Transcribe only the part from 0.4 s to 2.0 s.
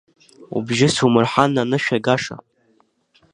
Убжьы сумырҳан анышә